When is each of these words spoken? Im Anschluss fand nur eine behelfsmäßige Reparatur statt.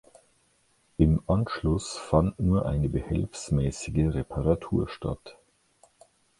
Im 0.97 1.21
Anschluss 1.27 1.95
fand 1.95 2.39
nur 2.39 2.65
eine 2.65 2.89
behelfsmäßige 2.89 4.15
Reparatur 4.15 4.87
statt. 4.89 5.37